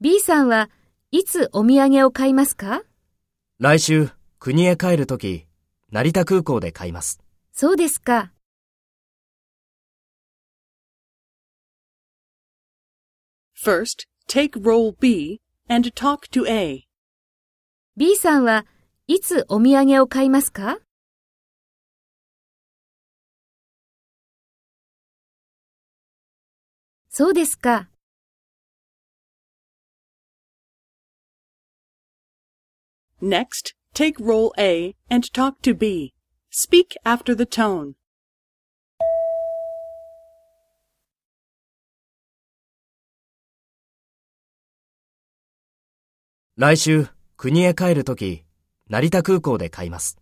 [0.00, 0.70] B さんは
[1.10, 2.84] いつお土産を買いますか？
[3.58, 5.48] 来週、国へ帰るとき、
[5.90, 7.20] 成田空港で買います。
[7.50, 8.32] そうですか。
[13.60, 16.84] First, take role B and talk to A.
[17.96, 18.66] B さんは
[19.08, 20.78] いつお土産を買いますか？
[27.20, 27.88] そうですか。
[33.20, 36.14] Next, take role A and talk to B.
[36.52, 37.94] Speak after the tone.
[46.56, 48.44] 来週、国へ帰るとき、
[48.88, 50.18] 成田空港で買います。